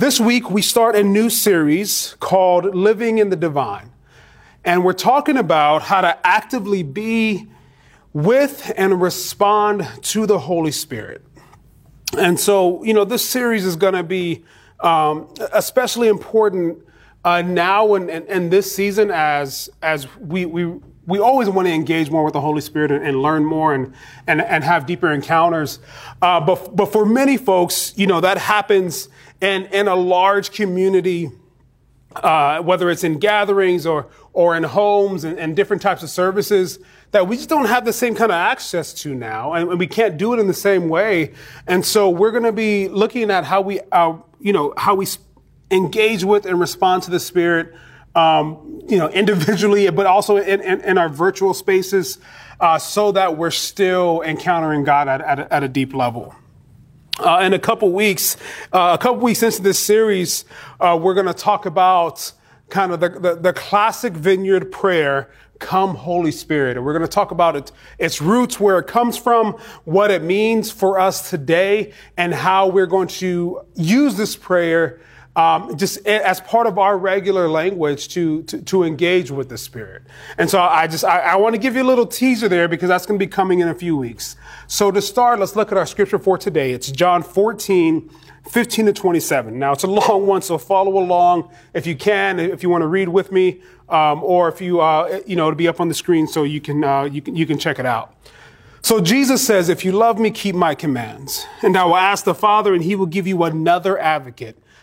this 0.00 0.18
week, 0.18 0.50
we 0.50 0.62
start 0.62 0.96
a 0.96 1.02
new 1.02 1.28
series 1.28 2.16
called 2.20 2.74
Living 2.74 3.18
in 3.18 3.28
the 3.28 3.36
Divine. 3.36 3.92
And 4.64 4.82
we're 4.82 4.94
talking 4.94 5.36
about 5.36 5.82
how 5.82 6.00
to 6.00 6.26
actively 6.26 6.82
be 6.82 7.50
with 8.14 8.72
and 8.78 9.02
respond 9.02 9.86
to 10.04 10.24
the 10.24 10.38
Holy 10.38 10.70
Spirit. 10.70 11.22
And 12.18 12.40
so, 12.40 12.82
you 12.82 12.94
know, 12.94 13.04
this 13.04 13.28
series 13.28 13.66
is 13.66 13.76
going 13.76 13.92
to 13.92 14.02
be 14.02 14.42
um, 14.80 15.28
especially 15.52 16.08
important 16.08 16.78
uh, 17.22 17.42
now 17.42 17.94
and, 17.94 18.10
and, 18.10 18.26
and, 18.28 18.50
this 18.50 18.74
season 18.74 19.10
as 19.10 19.68
as 19.82 20.08
we 20.18 20.46
we 20.46 20.80
we 21.06 21.18
always 21.18 21.50
want 21.50 21.68
to 21.68 21.74
engage 21.74 22.10
more 22.10 22.24
with 22.24 22.32
the 22.32 22.40
Holy 22.40 22.62
Spirit 22.62 22.90
and, 22.90 23.06
and 23.06 23.20
learn 23.20 23.44
more 23.44 23.74
and, 23.74 23.92
and 24.26 24.40
and 24.40 24.64
have 24.64 24.86
deeper 24.86 25.12
encounters. 25.12 25.80
Uh, 26.22 26.40
but 26.40 26.74
but 26.74 26.86
for 26.86 27.04
many 27.04 27.36
folks, 27.36 27.92
you 27.98 28.06
know, 28.06 28.22
that 28.22 28.38
happens 28.38 29.10
in 29.40 29.66
in 29.66 29.88
a 29.88 29.96
large 29.96 30.52
community. 30.52 31.30
Uh, 32.12 32.60
whether 32.60 32.90
it's 32.90 33.04
in 33.04 33.20
gatherings 33.20 33.86
or 33.86 34.08
or 34.32 34.56
in 34.56 34.64
homes 34.64 35.22
and, 35.22 35.38
and, 35.38 35.54
different 35.54 35.80
types 35.80 36.02
of 36.02 36.10
services 36.10 36.80
that 37.12 37.26
we 37.26 37.36
just 37.36 37.48
don't 37.48 37.66
have 37.66 37.84
the 37.84 37.92
same 37.92 38.14
kind 38.14 38.30
of 38.30 38.36
access 38.36 38.92
to 38.92 39.14
now, 39.14 39.52
and, 39.52 39.70
and 39.70 39.78
we 39.78 39.86
can't 39.86 40.16
do 40.16 40.32
it 40.32 40.38
in 40.38 40.46
the 40.46 40.54
same 40.54 40.88
way. 40.88 41.32
And 41.66 41.84
so 41.84 42.08
we're 42.08 42.30
going 42.30 42.44
to 42.44 42.52
be 42.52 42.88
looking 42.88 43.30
at 43.30 43.44
how 43.44 43.60
we, 43.60 43.80
uh, 43.92 44.16
you 44.40 44.52
know, 44.52 44.74
how 44.76 44.94
we 44.94 45.06
engage 45.70 46.24
with 46.24 46.46
and 46.46 46.60
respond 46.60 47.02
to 47.04 47.10
the 47.10 47.20
Spirit, 47.20 47.74
um, 48.14 48.82
you 48.88 48.98
know, 48.98 49.08
individually, 49.08 49.88
but 49.90 50.06
also 50.06 50.36
in, 50.36 50.60
in, 50.60 50.80
in 50.82 50.98
our 50.98 51.08
virtual 51.08 51.54
spaces, 51.54 52.18
uh, 52.60 52.78
so 52.78 53.12
that 53.12 53.36
we're 53.36 53.50
still 53.50 54.22
encountering 54.22 54.84
God 54.84 55.08
at, 55.08 55.20
at, 55.20 55.38
a, 55.38 55.54
at 55.54 55.62
a 55.62 55.68
deep 55.68 55.94
level. 55.94 56.34
Uh, 57.18 57.40
in 57.42 57.52
a 57.52 57.58
couple 57.58 57.90
weeks, 57.92 58.36
uh, 58.72 58.96
a 58.98 59.02
couple 59.02 59.20
weeks 59.20 59.42
into 59.42 59.60
this 59.60 59.78
series, 59.78 60.44
uh, 60.78 60.98
we're 61.00 61.12
going 61.12 61.26
to 61.26 61.34
talk 61.34 61.66
about 61.66 62.32
kind 62.70 62.92
of 62.92 63.00
the, 63.00 63.08
the, 63.08 63.34
the, 63.34 63.52
classic 63.52 64.14
vineyard 64.14 64.70
prayer, 64.70 65.30
come 65.58 65.96
Holy 65.96 66.30
Spirit. 66.30 66.76
And 66.76 66.86
we're 66.86 66.92
going 66.92 67.04
to 67.04 67.08
talk 67.08 67.30
about 67.30 67.56
it, 67.56 67.72
its 67.98 68.22
roots, 68.22 68.58
where 68.58 68.78
it 68.78 68.86
comes 68.86 69.18
from, 69.18 69.54
what 69.84 70.10
it 70.10 70.22
means 70.22 70.70
for 70.70 70.98
us 70.98 71.28
today, 71.28 71.92
and 72.16 72.32
how 72.32 72.68
we're 72.68 72.86
going 72.86 73.08
to 73.08 73.66
use 73.74 74.16
this 74.16 74.36
prayer 74.36 75.00
um, 75.36 75.76
just 75.76 76.04
as 76.06 76.40
part 76.40 76.66
of 76.66 76.78
our 76.78 76.98
regular 76.98 77.48
language 77.48 78.08
to, 78.08 78.42
to, 78.44 78.60
to, 78.62 78.82
engage 78.82 79.30
with 79.30 79.48
the 79.48 79.56
Spirit. 79.56 80.02
And 80.38 80.50
so 80.50 80.60
I 80.60 80.88
just, 80.88 81.04
I, 81.04 81.20
I 81.20 81.36
want 81.36 81.54
to 81.54 81.60
give 81.60 81.76
you 81.76 81.82
a 81.82 81.84
little 81.84 82.06
teaser 82.06 82.48
there 82.48 82.66
because 82.66 82.88
that's 82.88 83.06
going 83.06 83.18
to 83.18 83.24
be 83.24 83.30
coming 83.30 83.60
in 83.60 83.68
a 83.68 83.74
few 83.74 83.96
weeks. 83.96 84.34
So 84.66 84.90
to 84.90 85.00
start, 85.00 85.38
let's 85.38 85.54
look 85.54 85.70
at 85.70 85.78
our 85.78 85.86
scripture 85.86 86.18
for 86.18 86.36
today. 86.36 86.72
It's 86.72 86.90
John 86.90 87.22
14, 87.22 88.10
15 88.50 88.86
to 88.86 88.92
27. 88.92 89.56
Now 89.56 89.72
it's 89.72 89.84
a 89.84 89.86
long 89.88 90.26
one, 90.26 90.42
so 90.42 90.58
follow 90.58 90.98
along 90.98 91.50
if 91.74 91.86
you 91.86 91.94
can, 91.94 92.40
if 92.40 92.64
you 92.64 92.68
want 92.68 92.82
to 92.82 92.88
read 92.88 93.08
with 93.08 93.30
me, 93.30 93.60
um, 93.88 94.24
or 94.24 94.48
if 94.48 94.60
you, 94.60 94.80
uh, 94.80 95.20
you 95.26 95.36
know, 95.36 95.46
it'll 95.46 95.56
be 95.56 95.68
up 95.68 95.80
on 95.80 95.86
the 95.86 95.94
screen 95.94 96.26
so 96.26 96.42
you 96.42 96.60
can, 96.60 96.82
uh, 96.82 97.04
you 97.04 97.22
can, 97.22 97.36
you 97.36 97.46
can 97.46 97.58
check 97.58 97.78
it 97.78 97.86
out. 97.86 98.16
So 98.82 99.00
Jesus 99.00 99.46
says, 99.46 99.68
if 99.68 99.84
you 99.84 99.92
love 99.92 100.18
me, 100.18 100.30
keep 100.30 100.56
my 100.56 100.74
commands. 100.74 101.46
And 101.62 101.76
I 101.76 101.84
will 101.84 101.96
ask 101.96 102.24
the 102.24 102.34
Father 102.34 102.74
and 102.74 102.82
he 102.82 102.96
will 102.96 103.06
give 103.06 103.26
you 103.26 103.44
another 103.44 103.96
advocate 103.98 104.56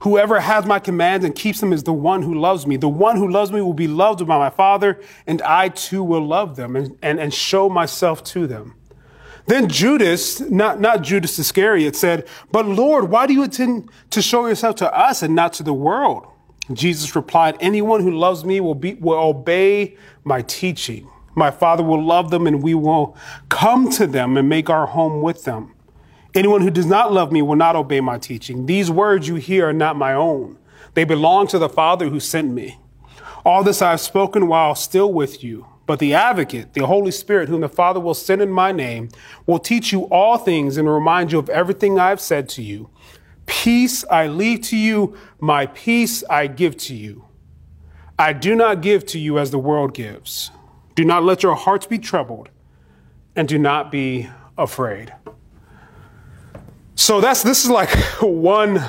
Whoever 0.00 0.40
has 0.40 0.66
my 0.66 0.78
commands 0.78 1.24
and 1.24 1.34
keeps 1.34 1.60
them 1.60 1.72
is 1.72 1.82
the 1.82 1.92
one 1.92 2.22
who 2.22 2.34
loves 2.34 2.66
me. 2.66 2.76
The 2.76 2.88
one 2.88 3.16
who 3.16 3.28
loves 3.28 3.50
me 3.50 3.60
will 3.60 3.74
be 3.74 3.88
loved 3.88 4.26
by 4.26 4.38
my 4.38 4.50
Father, 4.50 5.00
and 5.26 5.40
I 5.42 5.70
too 5.70 6.02
will 6.02 6.24
love 6.26 6.56
them 6.56 6.76
and, 6.76 6.98
and, 7.02 7.18
and 7.18 7.32
show 7.32 7.68
myself 7.68 8.22
to 8.24 8.46
them. 8.46 8.74
Then 9.46 9.68
Judas, 9.68 10.40
not, 10.40 10.80
not 10.80 11.02
Judas 11.02 11.38
Iscariot, 11.38 11.96
said, 11.96 12.26
But 12.50 12.66
Lord, 12.66 13.10
why 13.10 13.26
do 13.26 13.32
you 13.32 13.44
intend 13.44 13.90
to 14.10 14.20
show 14.20 14.46
yourself 14.46 14.76
to 14.76 14.92
us 14.92 15.22
and 15.22 15.34
not 15.34 15.52
to 15.54 15.62
the 15.62 15.72
world? 15.72 16.26
Jesus 16.72 17.14
replied, 17.14 17.56
Anyone 17.60 18.02
who 18.02 18.10
loves 18.10 18.44
me 18.44 18.60
will, 18.60 18.74
be, 18.74 18.94
will 18.94 19.18
obey 19.18 19.96
my 20.24 20.42
teaching. 20.42 21.08
My 21.36 21.50
Father 21.50 21.84
will 21.84 22.02
love 22.02 22.30
them, 22.30 22.46
and 22.46 22.62
we 22.62 22.74
will 22.74 23.16
come 23.48 23.88
to 23.90 24.06
them 24.06 24.36
and 24.36 24.48
make 24.48 24.68
our 24.68 24.86
home 24.86 25.22
with 25.22 25.44
them. 25.44 25.75
Anyone 26.36 26.60
who 26.60 26.70
does 26.70 26.84
not 26.84 27.14
love 27.14 27.32
me 27.32 27.40
will 27.40 27.56
not 27.56 27.76
obey 27.76 28.02
my 28.02 28.18
teaching. 28.18 28.66
These 28.66 28.90
words 28.90 29.26
you 29.26 29.36
hear 29.36 29.70
are 29.70 29.72
not 29.72 29.96
my 29.96 30.12
own. 30.12 30.58
They 30.92 31.04
belong 31.04 31.46
to 31.46 31.58
the 31.58 31.70
Father 31.70 32.10
who 32.10 32.20
sent 32.20 32.52
me. 32.52 32.78
All 33.42 33.64
this 33.64 33.80
I 33.80 33.92
have 33.92 34.02
spoken 34.02 34.46
while 34.46 34.74
still 34.74 35.10
with 35.10 35.42
you. 35.42 35.66
But 35.86 35.98
the 35.98 36.12
advocate, 36.12 36.74
the 36.74 36.86
Holy 36.86 37.10
Spirit, 37.10 37.48
whom 37.48 37.62
the 37.62 37.70
Father 37.70 38.00
will 38.00 38.12
send 38.12 38.42
in 38.42 38.50
my 38.50 38.70
name, 38.70 39.08
will 39.46 39.58
teach 39.58 39.92
you 39.92 40.02
all 40.10 40.36
things 40.36 40.76
and 40.76 40.92
remind 40.92 41.32
you 41.32 41.38
of 41.38 41.48
everything 41.48 41.98
I 41.98 42.10
have 42.10 42.20
said 42.20 42.50
to 42.50 42.62
you. 42.62 42.90
Peace 43.46 44.04
I 44.10 44.26
leave 44.26 44.60
to 44.62 44.76
you, 44.76 45.16
my 45.40 45.64
peace 45.64 46.22
I 46.28 46.48
give 46.48 46.76
to 46.78 46.94
you. 46.94 47.24
I 48.18 48.34
do 48.34 48.54
not 48.54 48.82
give 48.82 49.06
to 49.06 49.18
you 49.18 49.38
as 49.38 49.52
the 49.52 49.58
world 49.58 49.94
gives. 49.94 50.50
Do 50.96 51.04
not 51.04 51.22
let 51.22 51.42
your 51.42 51.54
hearts 51.54 51.86
be 51.86 51.98
troubled, 51.98 52.50
and 53.34 53.48
do 53.48 53.58
not 53.58 53.90
be 53.90 54.28
afraid. 54.58 55.14
So 56.96 57.20
that's 57.20 57.42
this 57.42 57.64
is 57.64 57.70
like 57.70 57.90
one, 58.20 58.82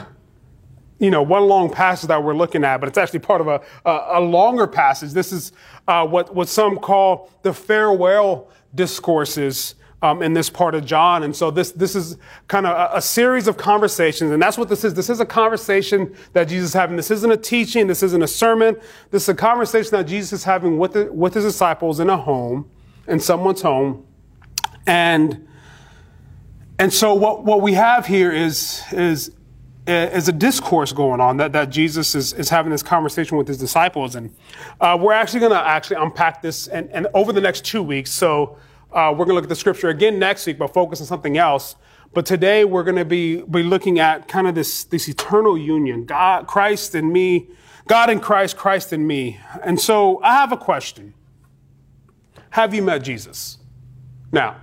you 0.97 1.12
know, 1.12 1.22
one 1.22 1.44
long 1.44 1.69
passage 1.69 2.07
that 2.07 2.23
we're 2.23 2.35
looking 2.35 2.63
at, 2.63 2.78
but 2.78 2.90
it's 2.90 2.97
actually 2.97 3.19
part 3.19 3.41
of 3.41 3.47
a, 3.47 3.62
a, 3.85 4.19
a 4.19 4.22
longer 4.22 4.66
passage. 4.66 5.12
This 5.12 5.31
is 5.31 5.51
uh, 5.88 6.07
what, 6.07 6.34
what 6.34 6.47
some 6.47 6.78
call 6.78 7.29
the 7.44 7.53
farewell 7.53 8.50
discourses 8.73 9.75
um, 10.01 10.22
in 10.22 10.34
this 10.34 10.50
part 10.50 10.73
of 10.73 10.85
John. 10.85 11.23
And 11.23 11.35
so 11.35 11.51
this, 11.51 11.72
this 11.72 11.96
is 11.96 12.17
kind 12.47 12.66
of 12.66 12.78
a, 12.94 12.97
a, 12.97 13.01
series 13.01 13.47
of 13.47 13.57
conversations. 13.57 14.31
And 14.31 14.41
that's 14.41 14.57
what 14.57 14.69
this 14.69 14.84
is. 14.84 14.94
This 14.94 15.09
is 15.09 15.19
a 15.19 15.25
conversation 15.25 16.16
that 16.34 16.47
Jesus 16.47 16.69
is 16.69 16.73
having. 16.73 16.96
This 16.96 17.12
isn't 17.12 17.31
a 17.31 17.38
teaching. 17.38 17.88
This 17.88 18.03
isn't 18.03 18.22
a 18.22 18.28
sermon. 18.28 18.78
This 19.09 19.23
is 19.23 19.29
a 19.29 19.35
conversation 19.35 19.91
that 19.91 20.03
Jesus 20.03 20.34
is 20.34 20.44
having 20.44 20.78
with, 20.78 20.94
the, 20.94 21.12
with 21.12 21.34
his 21.34 21.46
disciples 21.46 22.00
in 22.00 22.09
a 22.09 22.17
home, 22.17 22.69
in 23.07 23.19
someone's 23.19 23.62
home. 23.62 24.06
And 24.85 25.47
and 26.79 26.93
so 26.93 27.13
what, 27.13 27.43
what 27.43 27.61
we 27.61 27.73
have 27.73 28.05
here 28.05 28.31
is, 28.31 28.83
is, 28.91 29.31
is 29.88 30.27
a 30.27 30.31
discourse 30.31 30.91
going 30.91 31.19
on 31.19 31.38
that, 31.38 31.53
that 31.53 31.69
Jesus 31.69 32.13
is, 32.13 32.33
is 32.33 32.49
having 32.49 32.71
this 32.71 32.83
conversation 32.83 33.38
with 33.38 33.47
his 33.47 33.57
disciples. 33.57 34.15
And 34.15 34.33
uh, 34.79 34.97
we're 34.99 35.13
actually 35.13 35.39
going 35.39 35.53
to 35.53 35.59
actually 35.59 35.97
unpack 35.97 36.41
this 36.41 36.67
and, 36.67 36.89
and 36.91 37.07
over 37.13 37.33
the 37.33 37.41
next 37.41 37.66
two 37.66 37.81
weeks. 37.81 38.11
So 38.11 38.57
uh, 38.91 39.09
we're 39.11 39.25
going 39.25 39.29
to 39.29 39.33
look 39.35 39.45
at 39.45 39.49
the 39.49 39.55
scripture 39.55 39.89
again 39.89 40.19
next 40.19 40.45
week, 40.45 40.59
but 40.59 40.73
focus 40.73 41.01
on 41.01 41.07
something 41.07 41.37
else. 41.37 41.75
But 42.13 42.25
today 42.25 42.63
we're 42.63 42.83
going 42.83 42.95
to 42.97 43.05
be, 43.05 43.41
be 43.41 43.63
looking 43.63 43.99
at 43.99 44.27
kind 44.27 44.47
of 44.47 44.55
this, 44.55 44.83
this 44.85 45.07
eternal 45.07 45.57
union, 45.57 46.05
God, 46.05 46.47
Christ 46.47 46.95
and 46.95 47.11
me, 47.11 47.47
God 47.87 48.09
in 48.09 48.19
Christ, 48.19 48.57
Christ 48.57 48.93
in 48.93 49.07
me. 49.07 49.39
And 49.63 49.79
so 49.79 50.21
I 50.21 50.33
have 50.35 50.51
a 50.51 50.57
question. 50.57 51.13
Have 52.51 52.73
you 52.73 52.81
met 52.81 53.03
Jesus? 53.03 53.57
Now, 54.31 54.57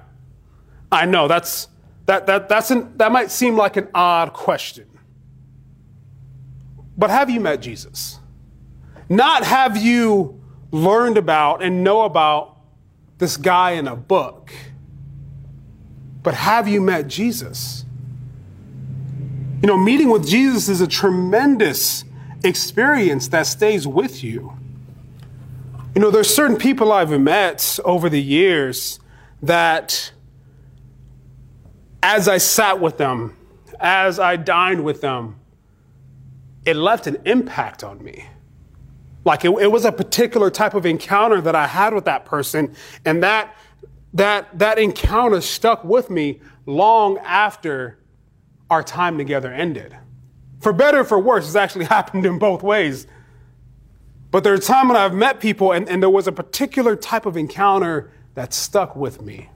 I 0.91 1.07
know 1.07 1.29
that's, 1.29 1.69
that, 2.07 2.27
that, 2.27 2.49
that's 2.49 2.71
an, 2.71 2.97
that 2.99 3.11
might 3.13 3.31
seem 3.31 3.57
like 3.57 3.77
an 3.77 3.89
odd 3.95 4.33
question. 4.33 4.87
But 6.97 7.11
have 7.11 7.31
you 7.31 7.41
met 7.41 7.61
Jesus? 7.61 8.21
Not 9.09 9.45
have 9.45 9.77
you 9.77 10.41
learned 10.71 11.19
about 11.19 11.63
and 11.63 11.85
know 11.85 12.03
about 12.03 12.57
this 13.19 13.37
guy 13.37 13.73
in 13.73 13.87
a 13.87 13.97
book, 13.97 14.53
but 16.23 16.35
have 16.35 16.69
you 16.69 16.81
met 16.81 17.09
Jesus? 17.09 17.85
You 19.63 19.69
know, 19.69 19.79
meeting 19.79 20.11
with 20.11 20.27
Jesus 20.27 20.69
is 20.69 20.81
a 20.81 20.87
tremendous 20.87 22.05
experience 22.43 23.29
that 23.29 23.47
stays 23.47 23.87
with 23.87 24.23
you. 24.23 24.53
You 25.95 26.01
know, 26.01 26.11
there's 26.11 26.35
certain 26.35 26.57
people 26.57 26.93
I've 26.93 27.19
met 27.21 27.79
over 27.85 28.11
the 28.11 28.21
years 28.21 29.01
that 29.43 30.13
as 32.05 32.29
I 32.29 32.37
sat 32.37 32.81
with 32.81 32.99
them, 32.99 33.35
as 33.81 34.19
I 34.19 34.37
dined 34.37 34.85
with 34.85 35.01
them, 35.01 35.37
it 36.67 36.77
left 36.77 37.07
an 37.07 37.17
impact 37.25 37.83
on 37.83 38.05
me. 38.05 38.27
Like 39.25 39.43
it, 39.47 39.51
it, 39.53 39.73
was 39.73 39.87
a 39.87 39.91
particular 39.91 40.51
type 40.51 40.75
of 40.75 40.85
encounter 40.85 41.41
that 41.41 41.57
I 41.57 41.67
had 41.67 41.95
with 41.95 42.05
that 42.05 42.27
person, 42.27 42.75
and 43.07 43.23
that 43.23 43.57
that 44.13 44.59
that 44.59 44.79
encounter 44.79 45.41
stuck 45.41 45.83
with 45.83 46.11
me 46.11 46.41
long 46.67 47.17
after 47.25 47.99
our 48.69 48.83
time 48.83 49.17
together 49.17 49.51
ended. 49.51 49.97
for 50.61 50.75
better 50.75 51.01
or 51.01 51.05
for 51.05 51.19
worse, 51.19 51.47
it's 51.47 51.57
actually 51.57 51.85
happened 51.97 52.27
in 52.27 52.39
both 52.39 52.63
ways. 52.63 53.07
But 54.31 54.45
there 54.45 54.53
are 54.53 54.59
times 54.59 54.89
when 54.89 54.97
I've 54.99 55.15
met 55.15 55.41
people 55.41 55.73
and, 55.73 55.89
and 55.89 56.03
there 56.03 56.11
was 56.11 56.27
a 56.27 56.33
particular 56.33 56.97
type 56.97 57.25
of 57.25 57.37
encounter 57.37 58.11
that 58.35 58.53
stuck 58.53 58.95
with 58.95 59.23
me. 59.23 59.49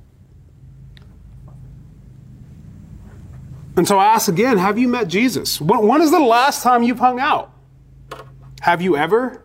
And 3.79 3.87
so 3.87 3.97
I 3.97 4.07
ask 4.07 4.29
again 4.29 4.59
have 4.59 4.77
you 4.77 4.89
met 4.89 5.07
Jesus? 5.07 5.61
When, 5.61 5.87
when 5.87 6.03
is 6.03 6.11
the 6.11 6.19
last 6.19 6.65
time 6.65 6.83
you've 6.83 6.99
hung 6.99 7.21
out? 7.21 7.53
Have 8.61 8.83
you 8.83 8.97
ever? 8.97 9.45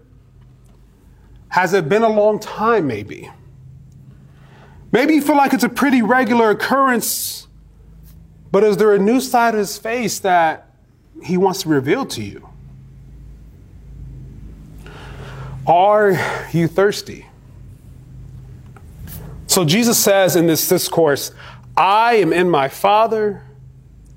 Has 1.50 1.75
it 1.75 1.88
been 1.88 2.01
a 2.01 2.09
long 2.09 2.39
time, 2.39 2.88
maybe? 2.88 3.30
Maybe 4.91 5.13
you 5.13 5.21
feel 5.21 5.38
like 5.38 5.53
it's 5.53 5.63
a 5.63 5.69
pretty 5.69 6.01
regular 6.01 6.50
occurrence, 6.50 7.47
but 8.51 8.63
is 8.63 8.77
there 8.77 8.95
a 8.95 8.97
new 8.97 9.21
side 9.21 9.53
of 9.53 9.59
his 9.59 9.77
face 9.77 10.18
that 10.19 10.68
he 11.21 11.38
wants 11.38 11.62
to 11.62 11.69
reveal 11.69 12.03
to 12.07 12.24
you? 12.24 12.50
Are 15.68 16.18
you 16.51 16.68
thirsty? 16.68 17.27
So 19.45 19.63
Jesus 19.63 20.00
says 20.00 20.36
in 20.36 20.47
this 20.47 20.68
discourse, 20.68 21.31
I 21.77 22.15
am 22.15 22.33
in 22.33 22.50
my 22.50 22.68
Father, 22.68 23.44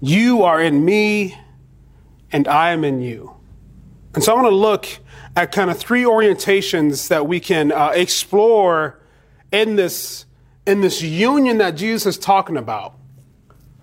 you 0.00 0.42
are 0.42 0.60
in 0.60 0.84
me, 0.84 1.38
and 2.32 2.46
I 2.48 2.70
am 2.70 2.84
in 2.84 3.00
you. 3.00 3.36
And 4.14 4.22
so 4.24 4.32
I 4.32 4.34
want 4.36 4.48
to 4.48 4.54
look 4.54 4.86
at 5.36 5.52
kind 5.52 5.70
of 5.70 5.78
three 5.78 6.04
orientations 6.04 7.08
that 7.08 7.26
we 7.26 7.40
can 7.40 7.72
uh, 7.72 7.92
explore 7.94 8.98
in 9.52 9.76
this, 9.76 10.24
in 10.66 10.80
this 10.80 11.02
union 11.02 11.58
that 11.58 11.72
Jesus 11.72 12.16
is 12.16 12.18
talking 12.18 12.56
about. 12.56 12.94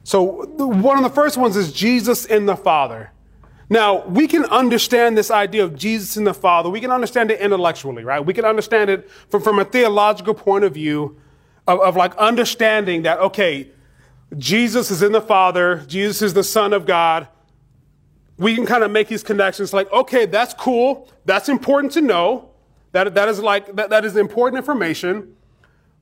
So 0.04 0.46
one 0.56 0.98
of 0.98 1.04
the 1.04 1.10
first 1.10 1.38
ones 1.38 1.56
is 1.56 1.72
Jesus 1.72 2.26
in 2.26 2.46
the 2.46 2.56
Father. 2.56 3.12
Now, 3.70 4.06
we 4.06 4.28
can 4.28 4.46
understand 4.46 5.18
this 5.18 5.32
idea 5.32 5.64
of 5.64 5.76
Jesus 5.76 6.18
in 6.18 6.26
the 6.26 6.34
Father. 6.34 6.70
We 6.70 6.82
can 6.82 6.92
understand 6.92 7.32
it 7.32 7.40
intellectually, 7.40 8.04
right? 8.04 8.20
We 8.20 8.34
can 8.34 8.46
understand 8.46 8.90
it 8.90 9.10
from, 9.30 9.42
from 9.42 9.60
a 9.60 9.66
theological 9.66 10.34
point 10.34 10.64
of 10.64 10.74
view 10.74 11.18
of, 11.68 11.80
of 11.80 11.96
like 11.96 12.16
understanding 12.18 13.04
that, 13.04 13.20
okay, 13.20 13.70
Jesus 14.38 14.92
is 14.92 15.02
in 15.02 15.12
the 15.12 15.22
Father, 15.22 15.84
Jesus 15.88 16.22
is 16.22 16.34
the 16.34 16.44
Son 16.44 16.74
of 16.74 16.86
God. 16.86 17.28
We 18.38 18.56
can 18.56 18.66
kind 18.66 18.84
of 18.84 18.92
make 18.92 19.08
these 19.08 19.24
connections 19.24 19.74
like, 19.74 19.92
okay, 19.92 20.26
that's 20.26 20.54
cool. 20.56 21.10
That's 21.26 21.50
important 21.50 21.94
to 21.94 22.02
know. 22.02 22.50
That, 22.92 23.14
that 23.16 23.30
is 23.30 23.40
like, 23.40 23.76
that, 23.76 23.90
that 23.90 24.06
is 24.06 24.16
important 24.18 24.58
information. 24.58 25.36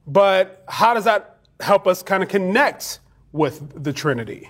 But 0.08 0.64
how 0.68 0.94
does 0.94 1.04
that 1.04 1.40
help 1.60 1.88
us 1.88 2.02
kind 2.04 2.24
of 2.24 2.30
connect 2.30 3.00
with 3.32 3.84
the 3.84 3.94
Trinity? 3.94 4.50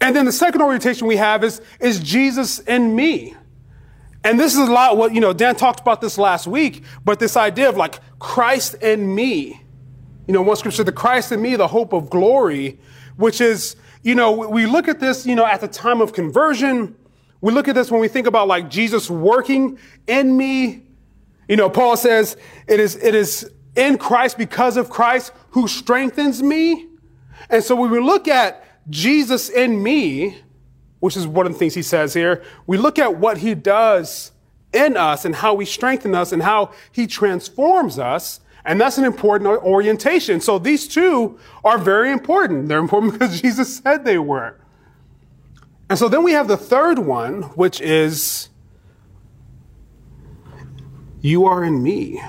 And 0.00 0.16
then 0.16 0.24
the 0.24 0.32
second 0.32 0.62
orientation 0.62 1.06
we 1.06 1.16
have 1.16 1.44
is, 1.44 1.60
is 1.80 2.00
Jesus 2.00 2.58
in 2.58 2.94
me. 2.94 3.36
And 4.24 4.38
this 4.38 4.52
is 4.52 4.68
a 4.68 4.70
lot 4.70 4.96
what, 4.96 5.14
you 5.14 5.20
know, 5.20 5.32
Dan 5.32 5.56
talked 5.56 5.80
about 5.80 6.00
this 6.00 6.18
last 6.18 6.46
week, 6.46 6.82
but 7.04 7.18
this 7.18 7.36
idea 7.36 7.68
of 7.68 7.76
like 7.76 8.00
Christ 8.18 8.74
in 8.74 9.14
me. 9.14 9.62
You 10.26 10.34
know, 10.34 10.42
one 10.42 10.56
scripture, 10.56 10.84
the 10.84 10.92
Christ 10.92 11.32
in 11.32 11.42
me, 11.42 11.56
the 11.56 11.68
hope 11.68 11.92
of 11.92 12.08
glory, 12.08 12.78
which 13.16 13.40
is, 13.40 13.76
you 14.02 14.14
know, 14.14 14.32
we 14.32 14.66
look 14.66 14.88
at 14.88 15.00
this, 15.00 15.26
you 15.26 15.34
know, 15.34 15.46
at 15.46 15.60
the 15.60 15.68
time 15.68 16.00
of 16.00 16.12
conversion. 16.12 16.96
We 17.40 17.52
look 17.52 17.68
at 17.68 17.74
this 17.74 17.90
when 17.90 18.00
we 18.00 18.08
think 18.08 18.26
about 18.26 18.48
like 18.48 18.70
Jesus 18.70 19.10
working 19.10 19.78
in 20.06 20.36
me. 20.36 20.82
You 21.48 21.56
know, 21.56 21.68
Paul 21.68 21.96
says 21.96 22.36
it 22.68 22.78
is, 22.78 22.96
it 22.96 23.14
is 23.14 23.50
in 23.74 23.98
Christ 23.98 24.38
because 24.38 24.76
of 24.76 24.90
Christ 24.90 25.32
who 25.50 25.66
strengthens 25.66 26.42
me. 26.42 26.88
And 27.50 27.62
so 27.62 27.74
when 27.74 27.90
we 27.90 28.00
look 28.00 28.28
at 28.28 28.64
Jesus 28.88 29.48
in 29.48 29.82
me, 29.82 30.38
which 31.00 31.16
is 31.16 31.26
one 31.26 31.46
of 31.46 31.52
the 31.52 31.58
things 31.58 31.74
he 31.74 31.82
says 31.82 32.14
here, 32.14 32.44
we 32.66 32.76
look 32.76 32.98
at 32.98 33.16
what 33.16 33.38
he 33.38 33.54
does 33.54 34.30
in 34.72 34.96
us 34.96 35.24
and 35.24 35.34
how 35.34 35.58
he 35.58 35.66
strengthens 35.66 36.14
us 36.14 36.32
and 36.32 36.42
how 36.42 36.70
he 36.92 37.06
transforms 37.06 37.98
us. 37.98 38.40
And 38.64 38.80
that's 38.80 38.98
an 38.98 39.04
important 39.04 39.48
orientation. 39.48 40.40
So 40.40 40.58
these 40.58 40.86
two 40.86 41.38
are 41.64 41.78
very 41.78 42.12
important. 42.12 42.68
They're 42.68 42.78
important 42.78 43.12
because 43.18 43.40
Jesus 43.40 43.76
said 43.78 44.04
they 44.04 44.18
were. 44.18 44.56
And 45.88 45.98
so 45.98 46.08
then 46.08 46.22
we 46.22 46.32
have 46.32 46.48
the 46.48 46.56
third 46.56 46.98
one, 46.98 47.42
which 47.42 47.80
is 47.80 48.48
you 51.20 51.44
are 51.44 51.62
in 51.64 51.82
me. 51.82 52.22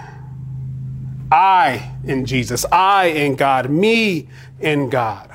I 1.31 1.93
in 2.03 2.25
Jesus. 2.25 2.65
I 2.71 3.05
in 3.05 3.35
God. 3.35 3.69
Me 3.69 4.27
in 4.59 4.89
God. 4.89 5.29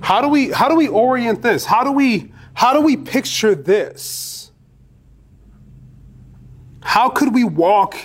How 0.00 0.20
do 0.20 0.28
we 0.28 0.50
how 0.50 0.68
do 0.68 0.76
we 0.76 0.88
orient 0.88 1.42
this? 1.42 1.64
How 1.64 1.84
do 1.84 1.92
we 1.92 2.32
how 2.54 2.72
do 2.72 2.80
we 2.80 2.96
picture 2.96 3.54
this? 3.54 4.50
How 6.80 7.08
could 7.08 7.34
we 7.34 7.44
walk 7.44 7.96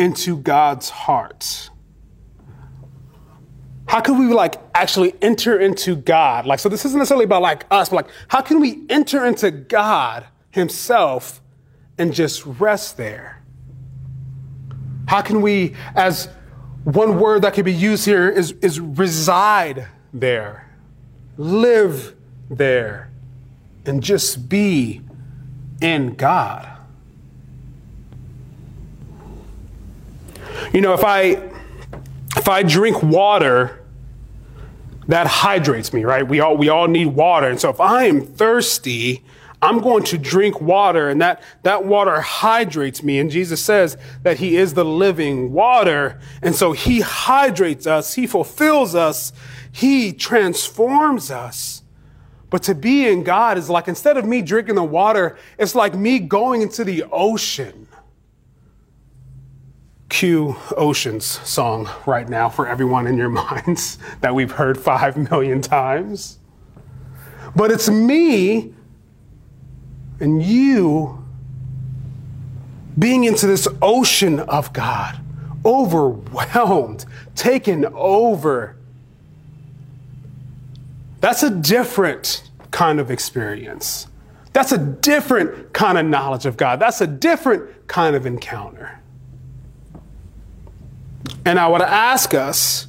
into 0.00 0.36
God's 0.36 0.90
heart? 0.90 1.70
How 3.86 4.00
can 4.00 4.18
we 4.18 4.32
like 4.32 4.56
actually 4.74 5.14
enter 5.20 5.58
into 5.58 5.96
God? 5.96 6.46
Like, 6.46 6.58
so 6.58 6.68
this 6.68 6.84
isn't 6.84 6.98
necessarily 6.98 7.24
about 7.24 7.42
like 7.42 7.66
us, 7.70 7.88
but 7.88 7.96
like, 7.96 8.08
how 8.28 8.40
can 8.40 8.60
we 8.60 8.84
enter 8.88 9.26
into 9.26 9.50
God 9.50 10.26
Himself 10.50 11.40
and 11.98 12.14
just 12.14 12.44
rest 12.46 12.96
there? 12.96 13.42
How 15.06 15.22
can 15.22 15.40
we, 15.42 15.74
as 15.94 16.28
one 16.84 17.18
word 17.18 17.42
that 17.42 17.54
could 17.54 17.64
be 17.64 17.72
used 17.72 18.04
here 18.04 18.28
is, 18.28 18.52
is 18.62 18.80
reside 18.80 19.88
there? 20.12 20.70
live 21.40 22.14
there, 22.50 23.10
and 23.86 24.02
just 24.02 24.48
be 24.48 25.00
in 25.80 26.14
God. 26.14 26.68
You 30.72 30.80
know, 30.80 30.94
if 30.94 31.04
I 31.04 31.50
if 32.36 32.48
I 32.48 32.62
drink 32.62 33.02
water, 33.02 33.84
that 35.08 35.26
hydrates 35.26 35.92
me, 35.92 36.04
right? 36.04 36.26
We 36.26 36.40
all 36.40 36.56
we 36.56 36.68
all 36.68 36.86
need 36.86 37.06
water. 37.06 37.48
And 37.48 37.60
so 37.60 37.70
if 37.70 37.80
I 37.80 38.04
am 38.04 38.20
thirsty, 38.22 39.24
I'm 39.62 39.80
going 39.80 40.04
to 40.04 40.18
drink 40.18 40.60
water 40.60 41.08
and 41.08 41.20
that, 41.20 41.42
that 41.64 41.84
water 41.84 42.20
hydrates 42.20 43.02
me. 43.02 43.18
And 43.18 43.30
Jesus 43.30 43.62
says 43.62 43.98
that 44.22 44.38
he 44.38 44.56
is 44.56 44.72
the 44.72 44.84
living 44.84 45.52
water. 45.52 46.18
And 46.40 46.54
so 46.54 46.72
he 46.72 47.00
hydrates 47.00 47.86
us. 47.86 48.14
He 48.14 48.26
fulfills 48.26 48.94
us. 48.94 49.32
He 49.70 50.12
transforms 50.12 51.30
us. 51.30 51.82
But 52.48 52.62
to 52.64 52.74
be 52.74 53.06
in 53.06 53.22
God 53.22 53.58
is 53.58 53.68
like, 53.68 53.86
instead 53.86 54.16
of 54.16 54.24
me 54.24 54.40
drinking 54.40 54.76
the 54.76 54.84
water, 54.84 55.36
it's 55.58 55.74
like 55.74 55.94
me 55.94 56.18
going 56.18 56.62
into 56.62 56.82
the 56.82 57.04
ocean. 57.12 57.86
Cue 60.10 60.56
Ocean's 60.76 61.24
song 61.24 61.88
right 62.06 62.28
now 62.28 62.50
for 62.50 62.68
everyone 62.68 63.06
in 63.06 63.16
your 63.16 63.28
minds 63.30 63.96
that 64.20 64.34
we've 64.34 64.52
heard 64.52 64.78
five 64.78 65.16
million 65.16 65.62
times. 65.62 66.38
But 67.56 67.70
it's 67.70 67.88
me 67.88 68.74
and 70.20 70.42
you 70.42 71.24
being 72.98 73.24
into 73.24 73.46
this 73.46 73.66
ocean 73.80 74.40
of 74.40 74.72
God, 74.74 75.18
overwhelmed, 75.64 77.06
taken 77.34 77.86
over 77.86 78.76
that's 81.20 81.42
a 81.42 81.50
different 81.50 82.50
kind 82.70 82.98
of 82.98 83.10
experience. 83.10 84.06
That's 84.52 84.72
a 84.72 84.78
different 84.78 85.72
kind 85.72 85.98
of 85.98 86.06
knowledge 86.06 86.46
of 86.46 86.56
God. 86.56 86.80
That's 86.80 87.00
a 87.00 87.06
different 87.06 87.86
kind 87.86 88.16
of 88.16 88.26
encounter. 88.26 89.00
And 91.50 91.58
I 91.58 91.66
would 91.66 91.82
ask 91.82 92.32
us 92.32 92.86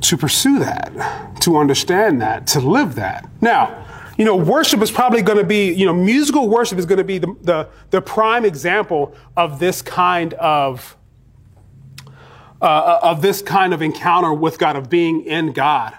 to 0.00 0.16
pursue 0.16 0.58
that, 0.60 1.36
to 1.42 1.58
understand 1.58 2.22
that, 2.22 2.46
to 2.46 2.60
live 2.60 2.94
that. 2.94 3.28
Now, 3.42 3.86
you 4.16 4.24
know, 4.24 4.34
worship 4.34 4.80
is 4.80 4.90
probably 4.90 5.20
going 5.20 5.36
to 5.36 5.44
be, 5.44 5.70
you 5.74 5.84
know, 5.84 5.92
musical 5.92 6.48
worship 6.48 6.78
is 6.78 6.86
going 6.86 6.96
to 6.96 7.04
be 7.04 7.18
the, 7.18 7.36
the, 7.42 7.68
the 7.90 8.00
prime 8.00 8.46
example 8.46 9.14
of 9.36 9.58
this 9.58 9.82
kind 9.82 10.32
of 10.34 10.96
uh, 12.62 13.00
of 13.02 13.20
this 13.20 13.42
kind 13.42 13.74
of 13.74 13.82
encounter 13.82 14.32
with 14.32 14.58
God, 14.58 14.76
of 14.76 14.88
being 14.88 15.26
in 15.26 15.52
God. 15.52 15.94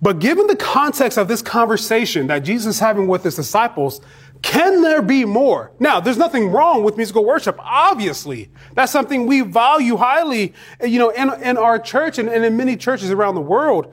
But 0.00 0.20
given 0.20 0.46
the 0.46 0.54
context 0.54 1.18
of 1.18 1.26
this 1.26 1.42
conversation 1.42 2.28
that 2.28 2.44
Jesus 2.44 2.76
is 2.76 2.80
having 2.80 3.08
with 3.08 3.24
his 3.24 3.34
disciples, 3.34 4.00
can 4.42 4.82
there 4.82 5.02
be 5.02 5.24
more? 5.24 5.72
Now, 5.80 6.00
there's 6.00 6.16
nothing 6.16 6.50
wrong 6.50 6.84
with 6.84 6.96
musical 6.96 7.24
worship, 7.24 7.56
obviously. 7.58 8.50
That's 8.74 8.92
something 8.92 9.26
we 9.26 9.40
value 9.40 9.96
highly, 9.96 10.54
you 10.84 10.98
know, 10.98 11.10
in, 11.10 11.32
in 11.42 11.56
our 11.56 11.78
church 11.78 12.18
and, 12.18 12.28
and 12.28 12.44
in 12.44 12.56
many 12.56 12.76
churches 12.76 13.10
around 13.10 13.34
the 13.34 13.40
world. 13.40 13.92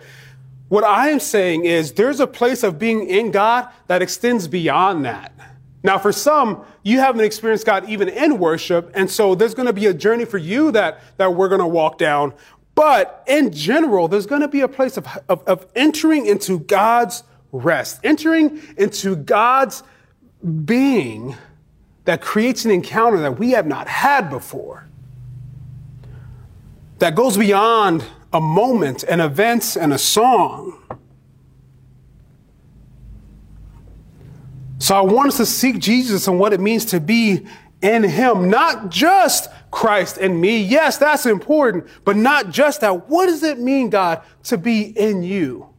What 0.69 0.83
I 0.83 1.09
am 1.09 1.19
saying 1.19 1.65
is 1.65 1.93
there's 1.93 2.19
a 2.19 2.27
place 2.27 2.63
of 2.63 2.79
being 2.79 3.07
in 3.07 3.31
God 3.31 3.69
that 3.87 4.01
extends 4.01 4.47
beyond 4.47 5.05
that. 5.05 5.31
Now, 5.83 5.99
for 5.99 6.11
some, 6.11 6.65
you 6.81 6.99
haven't 6.99 7.21
experienced 7.21 7.65
God 7.65 7.87
even 7.87 8.09
in 8.09 8.39
worship. 8.39 8.91
And 8.95 9.09
so 9.09 9.35
there's 9.35 9.53
going 9.53 9.67
to 9.67 9.73
be 9.73 9.85
a 9.85 9.93
journey 9.93 10.25
for 10.25 10.39
you 10.39 10.71
that, 10.71 10.99
that 11.17 11.35
we're 11.35 11.49
going 11.49 11.61
to 11.61 11.67
walk 11.67 11.97
down. 11.99 12.33
But 12.73 13.23
in 13.27 13.51
general, 13.51 14.07
there's 14.07 14.25
going 14.25 14.41
to 14.41 14.47
be 14.47 14.61
a 14.61 14.67
place 14.67 14.97
of, 14.97 15.07
of, 15.29 15.43
of 15.43 15.67
entering 15.75 16.25
into 16.25 16.59
God's 16.59 17.23
rest, 17.51 17.99
entering 18.03 18.61
into 18.77 19.15
God's 19.15 19.83
being 20.45 21.35
that 22.05 22.21
creates 22.21 22.65
an 22.65 22.71
encounter 22.71 23.19
that 23.19 23.39
we 23.39 23.51
have 23.51 23.65
not 23.65 23.87
had 23.87 24.29
before, 24.29 24.87
that 26.99 27.15
goes 27.15 27.37
beyond 27.37 28.05
a 28.31 28.39
moment, 28.39 29.03
an 29.03 29.19
event, 29.19 29.75
and 29.75 29.91
a 29.91 29.97
song. 29.97 30.81
So 34.77 34.95
I 34.95 35.01
want 35.01 35.29
us 35.29 35.37
to 35.37 35.45
seek 35.45 35.79
Jesus 35.79 36.27
and 36.27 36.39
what 36.39 36.53
it 36.53 36.59
means 36.59 36.85
to 36.85 36.99
be 36.99 37.45
in 37.81 38.03
Him, 38.03 38.49
not 38.49 38.89
just 38.89 39.49
Christ 39.71 40.17
and 40.17 40.39
me. 40.39 40.61
Yes, 40.61 40.97
that's 40.97 41.25
important, 41.25 41.87
but 42.03 42.15
not 42.15 42.51
just 42.51 42.81
that. 42.81 43.09
What 43.09 43.25
does 43.27 43.43
it 43.43 43.59
mean, 43.59 43.89
God, 43.89 44.21
to 44.43 44.57
be 44.57 44.83
in 44.83 45.23
you? 45.23 45.74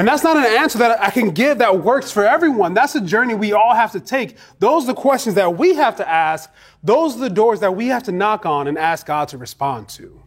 And 0.00 0.08
that's 0.08 0.24
not 0.24 0.38
an 0.38 0.46
answer 0.46 0.78
that 0.78 0.98
I 0.98 1.10
can 1.10 1.28
give 1.28 1.58
that 1.58 1.80
works 1.82 2.10
for 2.10 2.24
everyone. 2.24 2.72
That's 2.72 2.94
a 2.94 3.02
journey 3.02 3.34
we 3.34 3.52
all 3.52 3.74
have 3.74 3.92
to 3.92 4.00
take. 4.00 4.38
Those 4.58 4.84
are 4.84 4.86
the 4.86 4.94
questions 4.94 5.34
that 5.34 5.58
we 5.58 5.74
have 5.74 5.96
to 5.96 6.08
ask. 6.08 6.50
Those 6.82 7.16
are 7.16 7.18
the 7.18 7.28
doors 7.28 7.60
that 7.60 7.76
we 7.76 7.88
have 7.88 8.04
to 8.04 8.12
knock 8.12 8.46
on 8.46 8.66
and 8.66 8.78
ask 8.78 9.04
God 9.04 9.28
to 9.28 9.36
respond 9.36 9.90
to. 9.90 10.22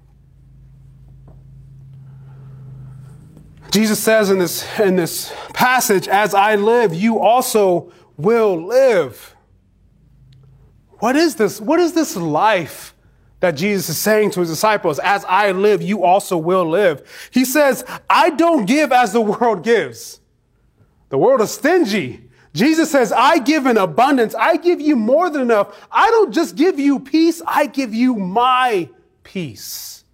Jesus 3.71 3.97
says 3.97 4.29
in 4.29 4.37
this, 4.37 4.63
in 4.79 4.95
this 4.95 5.33
passage, 5.53 6.07
as 6.07 6.35
I 6.35 6.53
live, 6.53 6.93
you 6.93 7.17
also 7.17 7.91
will 8.15 8.63
live. 8.63 9.35
What 10.99 11.15
is 11.15 11.33
this? 11.33 11.59
What 11.59 11.79
is 11.79 11.93
this 11.93 12.15
life 12.15 12.92
that 13.43 13.55
Jesus 13.55 13.89
is 13.89 13.97
saying 13.97 14.31
to 14.31 14.39
his 14.39 14.47
disciples? 14.47 14.99
As 14.99 15.25
I 15.25 15.51
live, 15.51 15.81
you 15.81 16.05
also 16.05 16.37
will 16.37 16.65
live. 16.65 17.29
He 17.29 17.43
says, 17.43 17.83
I 18.09 18.29
don't 18.29 18.65
give 18.65 18.93
as 18.93 19.11
the 19.11 19.19
world 19.19 19.65
gives. 19.65 20.21
The 21.09 21.17
world 21.17 21.41
is 21.41 21.51
stingy. 21.51 22.29
Jesus 22.53 22.89
says, 22.89 23.11
I 23.11 23.39
give 23.39 23.65
in 23.65 23.75
abundance. 23.75 24.33
I 24.33 24.55
give 24.55 24.79
you 24.79 24.95
more 24.95 25.29
than 25.29 25.41
enough. 25.41 25.77
I 25.91 26.09
don't 26.09 26.31
just 26.31 26.55
give 26.55 26.79
you 26.79 27.01
peace. 27.01 27.41
I 27.45 27.65
give 27.65 27.93
you 27.93 28.15
my 28.15 28.87
peace. 29.23 30.05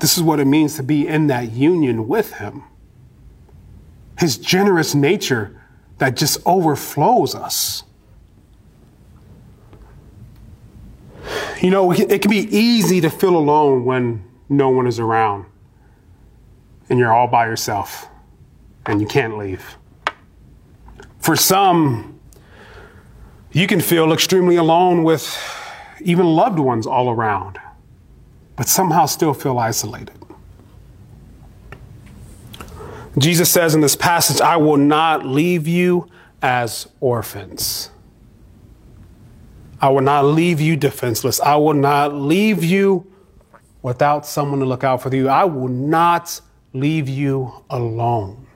This 0.00 0.16
is 0.16 0.22
what 0.24 0.40
it 0.40 0.46
means 0.46 0.74
to 0.74 0.82
be 0.82 1.06
in 1.06 1.28
that 1.28 1.52
union 1.52 2.08
with 2.08 2.32
Him. 2.32 2.64
His 4.18 4.36
generous 4.36 4.92
nature 4.92 5.55
that 5.98 6.16
just 6.16 6.38
overflows 6.44 7.34
us. 7.34 7.82
You 11.60 11.70
know, 11.70 11.90
it 11.90 12.22
can 12.22 12.30
be 12.30 12.46
easy 12.56 13.00
to 13.00 13.10
feel 13.10 13.36
alone 13.36 13.84
when 13.84 14.24
no 14.48 14.68
one 14.68 14.86
is 14.86 14.98
around 14.98 15.46
and 16.88 16.98
you're 16.98 17.12
all 17.12 17.26
by 17.26 17.46
yourself 17.46 18.08
and 18.84 19.00
you 19.00 19.06
can't 19.06 19.36
leave. 19.38 19.76
For 21.18 21.34
some, 21.34 22.20
you 23.52 23.66
can 23.66 23.80
feel 23.80 24.12
extremely 24.12 24.56
alone 24.56 25.02
with 25.02 25.36
even 26.00 26.26
loved 26.26 26.58
ones 26.58 26.86
all 26.86 27.10
around 27.10 27.58
but 28.56 28.68
somehow 28.68 29.06
still 29.06 29.34
feel 29.34 29.58
isolated. 29.58 30.18
Jesus 33.18 33.50
says 33.50 33.74
in 33.74 33.80
this 33.80 33.96
passage, 33.96 34.40
I 34.40 34.56
will 34.56 34.76
not 34.76 35.24
leave 35.24 35.66
you 35.66 36.08
as 36.42 36.86
orphans. 37.00 37.90
I 39.80 39.88
will 39.88 40.02
not 40.02 40.24
leave 40.24 40.60
you 40.60 40.76
defenseless. 40.76 41.40
I 41.40 41.56
will 41.56 41.74
not 41.74 42.14
leave 42.14 42.62
you 42.62 43.10
without 43.82 44.26
someone 44.26 44.60
to 44.60 44.66
look 44.66 44.84
out 44.84 45.02
for 45.02 45.14
you. 45.14 45.28
I 45.28 45.44
will 45.44 45.68
not 45.68 46.40
leave 46.72 47.08
you 47.08 47.64
alone. 47.70 48.46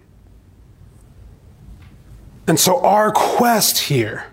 And 2.46 2.58
so, 2.58 2.80
our 2.84 3.12
quest 3.12 3.78
here, 3.78 4.24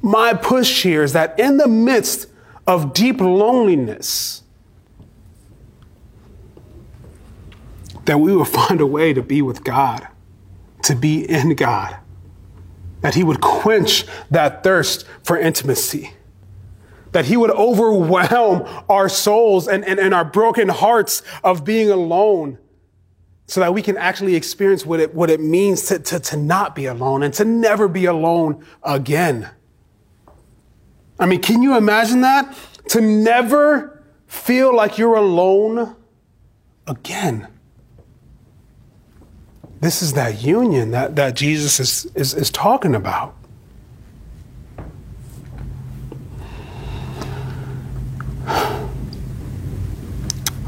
my 0.00 0.34
push 0.34 0.84
here 0.84 1.02
is 1.02 1.14
that 1.14 1.38
in 1.38 1.56
the 1.56 1.66
midst 1.66 2.28
of 2.66 2.94
deep 2.94 3.20
loneliness, 3.20 4.43
that 8.06 8.18
we 8.18 8.34
would 8.34 8.48
find 8.60 8.80
a 8.80 8.86
way 8.86 9.12
to 9.12 9.22
be 9.22 9.42
with 9.42 9.64
God, 9.64 10.06
to 10.82 10.94
be 10.94 11.28
in 11.28 11.54
God, 11.54 11.96
that 13.00 13.14
He 13.14 13.24
would 13.24 13.40
quench 13.40 14.04
that 14.30 14.62
thirst 14.62 15.06
for 15.22 15.38
intimacy, 15.38 16.12
that 17.12 17.26
He 17.26 17.36
would 17.36 17.50
overwhelm 17.50 18.66
our 18.88 19.08
souls 19.08 19.68
and, 19.68 19.84
and, 19.84 19.98
and 19.98 20.14
our 20.14 20.24
broken 20.24 20.68
hearts 20.68 21.22
of 21.42 21.64
being 21.64 21.90
alone. 21.90 22.58
So 23.46 23.60
that 23.60 23.74
we 23.74 23.82
can 23.82 23.98
actually 23.98 24.36
experience 24.36 24.86
what 24.86 25.00
it, 25.00 25.14
what 25.14 25.28
it 25.28 25.38
means 25.38 25.82
to, 25.88 25.98
to, 25.98 26.18
to 26.18 26.36
not 26.38 26.74
be 26.74 26.86
alone 26.86 27.22
and 27.22 27.34
to 27.34 27.44
never 27.44 27.88
be 27.88 28.06
alone 28.06 28.64
again. 28.82 29.50
I 31.18 31.26
mean, 31.26 31.42
can 31.42 31.62
you 31.62 31.76
imagine 31.76 32.22
that? 32.22 32.56
To 32.88 33.02
never 33.02 34.02
feel 34.26 34.74
like 34.74 34.96
you're 34.96 35.16
alone 35.16 35.94
again. 36.86 37.48
This 39.84 40.00
is 40.00 40.14
that 40.14 40.42
union 40.42 40.92
that, 40.92 41.14
that 41.16 41.34
Jesus 41.34 41.78
is, 41.78 42.06
is, 42.14 42.32
is 42.32 42.48
talking 42.48 42.94
about. 42.94 43.36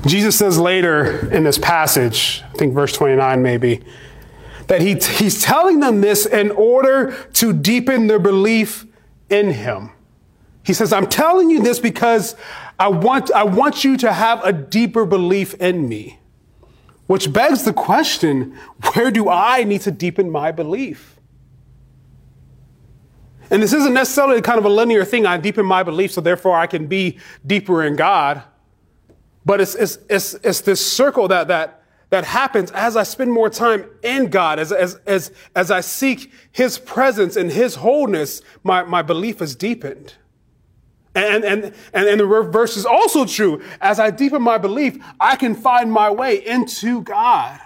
Jesus 0.04 0.36
says 0.36 0.58
later 0.58 1.32
in 1.32 1.44
this 1.44 1.56
passage, 1.56 2.42
I 2.52 2.58
think 2.58 2.74
verse 2.74 2.92
29 2.92 3.40
maybe, 3.40 3.82
that 4.66 4.82
he, 4.82 4.96
he's 4.96 5.40
telling 5.40 5.80
them 5.80 6.02
this 6.02 6.26
in 6.26 6.50
order 6.50 7.16
to 7.32 7.54
deepen 7.54 8.08
their 8.08 8.18
belief 8.18 8.84
in 9.30 9.52
him. 9.52 9.92
He 10.62 10.74
says, 10.74 10.92
I'm 10.92 11.06
telling 11.06 11.48
you 11.48 11.62
this 11.62 11.80
because 11.80 12.36
I 12.78 12.88
want, 12.88 13.32
I 13.32 13.44
want 13.44 13.82
you 13.82 13.96
to 13.96 14.12
have 14.12 14.44
a 14.44 14.52
deeper 14.52 15.06
belief 15.06 15.54
in 15.54 15.88
me. 15.88 16.18
Which 17.06 17.32
begs 17.32 17.62
the 17.62 17.72
question 17.72 18.56
where 18.94 19.10
do 19.10 19.28
I 19.28 19.64
need 19.64 19.82
to 19.82 19.90
deepen 19.90 20.30
my 20.30 20.50
belief? 20.52 21.16
And 23.50 23.62
this 23.62 23.72
isn't 23.72 23.94
necessarily 23.94 24.42
kind 24.42 24.58
of 24.58 24.64
a 24.64 24.68
linear 24.68 25.04
thing. 25.04 25.24
I 25.24 25.36
deepen 25.36 25.64
my 25.64 25.82
belief, 25.84 26.12
so 26.12 26.20
therefore 26.20 26.58
I 26.58 26.66
can 26.66 26.86
be 26.88 27.18
deeper 27.46 27.84
in 27.84 27.94
God. 27.94 28.42
But 29.44 29.60
it's, 29.60 29.76
it's, 29.76 29.98
it's, 30.10 30.34
it's 30.34 30.60
this 30.62 30.84
circle 30.84 31.28
that, 31.28 31.46
that, 31.46 31.84
that 32.10 32.24
happens 32.24 32.72
as 32.72 32.96
I 32.96 33.04
spend 33.04 33.32
more 33.32 33.48
time 33.48 33.88
in 34.02 34.30
God, 34.30 34.58
as, 34.58 34.72
as, 34.72 34.96
as, 35.06 35.30
as 35.54 35.70
I 35.70 35.80
seek 35.80 36.32
His 36.50 36.78
presence 36.78 37.36
and 37.36 37.52
His 37.52 37.76
wholeness, 37.76 38.42
my, 38.64 38.82
my 38.82 39.02
belief 39.02 39.40
is 39.40 39.54
deepened. 39.54 40.14
And, 41.16 41.44
and, 41.44 41.64
and, 41.94 42.08
and 42.08 42.20
the 42.20 42.26
reverse 42.26 42.76
is 42.76 42.84
also 42.84 43.24
true. 43.24 43.62
As 43.80 43.98
I 43.98 44.10
deepen 44.10 44.42
my 44.42 44.58
belief, 44.58 45.02
I 45.18 45.36
can 45.36 45.54
find 45.54 45.90
my 45.90 46.10
way 46.10 46.46
into 46.46 47.00
God. 47.00 47.58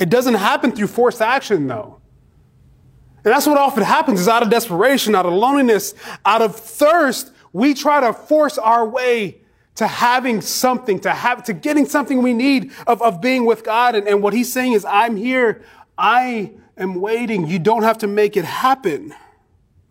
It 0.00 0.10
doesn't 0.10 0.34
happen 0.34 0.72
through 0.72 0.88
forced 0.88 1.22
action, 1.22 1.68
though. 1.68 2.00
And 3.24 3.32
that's 3.32 3.46
what 3.46 3.56
often 3.56 3.84
happens 3.84 4.20
is 4.20 4.28
out 4.28 4.42
of 4.42 4.50
desperation, 4.50 5.14
out 5.14 5.24
of 5.24 5.32
loneliness, 5.32 5.94
out 6.26 6.42
of 6.42 6.56
thirst, 6.56 7.30
we 7.52 7.74
try 7.74 8.00
to 8.00 8.12
force 8.12 8.58
our 8.58 8.86
way 8.86 9.40
to 9.76 9.86
having 9.86 10.40
something, 10.40 10.98
to 11.00 11.12
have, 11.12 11.44
to 11.44 11.52
getting 11.52 11.86
something 11.86 12.22
we 12.22 12.34
need 12.34 12.72
of, 12.88 13.00
of 13.00 13.20
being 13.20 13.44
with 13.44 13.62
God. 13.62 13.94
And, 13.94 14.08
and 14.08 14.20
what 14.20 14.34
he's 14.34 14.52
saying 14.52 14.72
is, 14.72 14.84
I'm 14.84 15.14
here. 15.14 15.62
I 15.96 16.54
am 16.76 17.00
waiting. 17.00 17.46
You 17.46 17.60
don't 17.60 17.84
have 17.84 17.98
to 17.98 18.08
make 18.08 18.36
it 18.36 18.44
happen. 18.44 19.14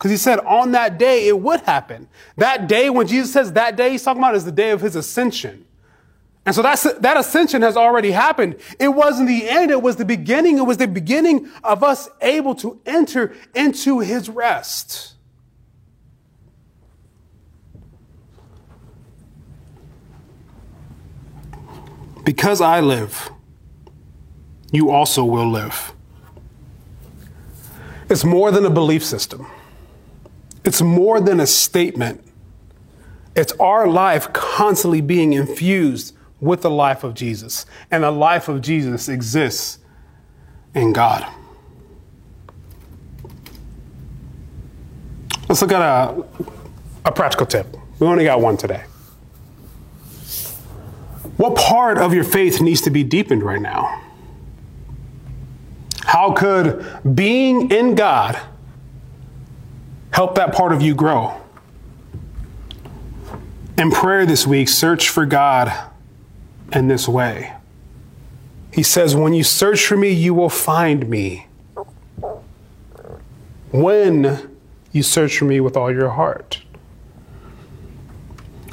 Because 0.03 0.11
he 0.11 0.17
said 0.17 0.39
on 0.39 0.73
that 0.73 0.97
day 0.97 1.29
it 1.29 1.39
would 1.39 1.61
happen. 1.61 2.09
That 2.35 2.67
day, 2.67 2.89
when 2.89 3.07
Jesus 3.07 3.31
says 3.31 3.53
that 3.53 3.77
day, 3.77 3.91
he's 3.91 4.03
talking 4.03 4.21
about 4.21 4.35
is 4.35 4.43
the 4.43 4.51
day 4.51 4.71
of 4.71 4.81
his 4.81 4.97
ascension. 4.97 5.65
And 6.45 6.53
so 6.53 6.61
that's, 6.61 6.83
that 6.83 7.15
ascension 7.15 7.61
has 7.61 7.77
already 7.77 8.11
happened. 8.11 8.57
It 8.81 8.89
wasn't 8.89 9.29
the 9.29 9.49
end, 9.49 9.71
it 9.71 9.81
was 9.81 9.95
the 9.95 10.03
beginning. 10.03 10.57
It 10.57 10.63
was 10.63 10.75
the 10.75 10.89
beginning 10.89 11.49
of 11.63 11.85
us 11.85 12.09
able 12.21 12.53
to 12.55 12.81
enter 12.85 13.33
into 13.55 14.01
his 14.01 14.27
rest. 14.27 15.13
Because 22.25 22.59
I 22.59 22.81
live, 22.81 23.31
you 24.69 24.91
also 24.91 25.23
will 25.23 25.49
live. 25.49 25.93
It's 28.09 28.25
more 28.25 28.51
than 28.51 28.65
a 28.65 28.69
belief 28.69 29.05
system. 29.05 29.47
It's 30.63 30.81
more 30.81 31.19
than 31.19 31.39
a 31.39 31.47
statement. 31.47 32.23
It's 33.35 33.53
our 33.53 33.87
life 33.87 34.31
constantly 34.31 35.01
being 35.01 35.33
infused 35.33 36.15
with 36.39 36.61
the 36.61 36.69
life 36.69 37.03
of 37.03 37.13
Jesus. 37.13 37.65
And 37.89 38.03
the 38.03 38.11
life 38.11 38.47
of 38.47 38.61
Jesus 38.61 39.09
exists 39.09 39.79
in 40.75 40.93
God. 40.93 41.25
Let's 45.49 45.61
look 45.61 45.71
at 45.71 45.81
a, 45.81 46.25
a 47.05 47.11
practical 47.11 47.45
tip. 47.45 47.67
We 47.99 48.07
only 48.07 48.25
got 48.25 48.41
one 48.41 48.57
today. 48.57 48.83
What 51.37 51.55
part 51.55 51.97
of 51.97 52.13
your 52.13 52.23
faith 52.23 52.61
needs 52.61 52.81
to 52.81 52.89
be 52.89 53.03
deepened 53.03 53.43
right 53.43 53.61
now? 53.61 54.01
How 56.05 56.31
could 56.33 56.85
being 57.15 57.71
in 57.71 57.95
God 57.95 58.39
help 60.13 60.35
that 60.35 60.53
part 60.53 60.71
of 60.71 60.81
you 60.81 60.95
grow? 60.95 61.41
In 63.77 63.91
prayer 63.91 64.25
this 64.25 64.47
week, 64.47 64.69
search 64.69 65.09
for 65.09 65.25
God 65.25 65.89
in 66.71 66.87
this 66.87 67.07
way. 67.07 67.53
He 68.71 68.83
says, 68.83 69.15
When 69.15 69.33
you 69.33 69.43
search 69.43 69.85
for 69.85 69.97
me, 69.97 70.11
you 70.11 70.33
will 70.33 70.49
find 70.49 71.09
me. 71.09 71.47
When 73.71 74.53
you 74.91 75.03
search 75.03 75.39
for 75.39 75.45
me 75.45 75.59
with 75.59 75.75
all 75.75 75.91
your 75.91 76.11
heart. 76.11 76.61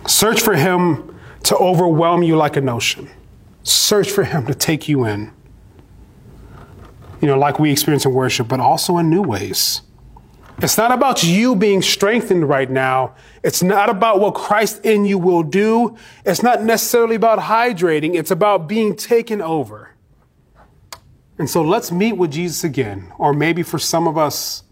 Search 0.07 0.41
for 0.41 0.55
him 0.55 1.19
to 1.45 1.57
overwhelm 1.57 2.23
you 2.23 2.37
like 2.37 2.57
an 2.57 2.69
ocean. 2.69 3.11
Search 3.63 4.11
for 4.11 4.25
him 4.25 4.47
to 4.47 4.55
take 4.55 4.89
you 4.89 5.05
in. 5.05 5.33
You 7.21 7.29
know, 7.29 7.39
like 7.39 7.59
we 7.59 7.73
experience 7.73 8.05
in 8.05 8.13
worship, 8.13 8.49
but 8.49 8.61
also 8.61 8.99
in 8.99 9.11
new 9.11 9.23
ways. 9.23 9.83
It's 10.63 10.77
not 10.77 10.93
about 10.93 11.23
you 11.23 11.57
being 11.57 11.81
strengthened 11.81 12.49
right 12.49 12.71
now. 12.71 13.15
It's 13.43 13.63
not 13.63 13.89
about 13.89 14.21
what 14.21 14.35
Christ 14.35 14.85
in 14.85 15.07
you 15.07 15.17
will 15.17 15.43
do. 15.43 15.97
It's 16.27 16.43
not 16.43 16.63
necessarily 16.63 17.17
about 17.17 17.39
hydrating. 17.39 18.15
It's 18.15 18.31
about 18.31 18.69
being 18.69 18.95
taken 18.95 19.41
over. 19.41 19.95
And 21.39 21.49
so 21.49 21.63
let's 21.63 21.91
meet 21.91 22.13
with 22.13 22.33
Jesus 22.33 22.63
again, 22.63 23.11
or 23.17 23.33
maybe 23.33 23.63
for 23.63 23.79
some 23.79 24.07
of 24.07 24.19
us, 24.19 24.63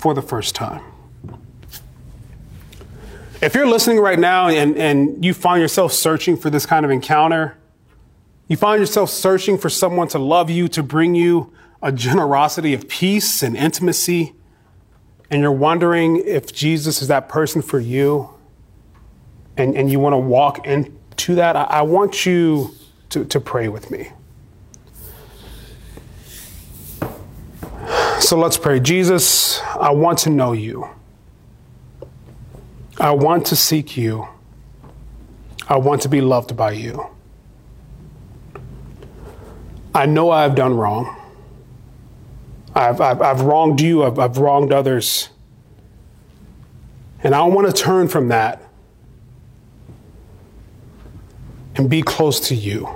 for 0.00 0.12
the 0.12 0.22
first 0.22 0.56
time. 0.56 0.82
If 3.40 3.54
you're 3.54 3.68
listening 3.68 4.00
right 4.00 4.18
now 4.18 4.48
and, 4.48 4.76
and 4.76 5.24
you 5.24 5.32
find 5.32 5.60
yourself 5.60 5.92
searching 5.92 6.36
for 6.36 6.50
this 6.50 6.66
kind 6.66 6.84
of 6.84 6.90
encounter, 6.90 7.56
you 8.48 8.56
find 8.56 8.80
yourself 8.80 9.10
searching 9.10 9.58
for 9.58 9.68
someone 9.68 10.08
to 10.08 10.18
love 10.18 10.50
you, 10.50 10.66
to 10.68 10.82
bring 10.82 11.14
you 11.14 11.52
a 11.82 11.92
generosity 11.92 12.74
of 12.74 12.88
peace 12.88 13.42
and 13.42 13.56
intimacy, 13.56 14.34
and 15.30 15.42
you're 15.42 15.52
wondering 15.52 16.16
if 16.16 16.52
Jesus 16.52 17.02
is 17.02 17.08
that 17.08 17.28
person 17.28 17.62
for 17.62 17.80
you, 17.80 18.30
and, 19.56 19.74
and 19.74 19.90
you 19.90 19.98
want 19.98 20.12
to 20.12 20.18
walk 20.18 20.66
into 20.66 21.34
that, 21.36 21.56
I, 21.56 21.64
I 21.64 21.82
want 21.82 22.26
you 22.26 22.74
to, 23.10 23.24
to 23.24 23.40
pray 23.40 23.68
with 23.68 23.90
me. 23.90 24.10
So 28.20 28.38
let's 28.38 28.56
pray. 28.56 28.80
Jesus, 28.80 29.60
I 29.60 29.90
want 29.90 30.18
to 30.20 30.30
know 30.30 30.52
you. 30.52 30.88
I 32.98 33.10
want 33.10 33.46
to 33.46 33.56
seek 33.56 33.96
you. 33.96 34.26
I 35.68 35.76
want 35.76 36.02
to 36.02 36.08
be 36.08 36.20
loved 36.20 36.56
by 36.56 36.72
you. 36.72 37.06
I 39.94 40.06
know 40.06 40.30
I've 40.30 40.54
done 40.54 40.76
wrong. 40.76 41.16
I've, 42.76 43.00
I've, 43.00 43.22
I've 43.22 43.40
wronged 43.40 43.80
you, 43.80 44.04
I've, 44.04 44.18
I've 44.18 44.36
wronged 44.36 44.70
others. 44.70 45.30
And 47.22 47.34
I 47.34 47.42
want 47.44 47.66
to 47.66 47.72
turn 47.72 48.06
from 48.06 48.28
that 48.28 48.62
and 51.74 51.88
be 51.88 52.02
close 52.02 52.38
to 52.48 52.54
you, 52.54 52.86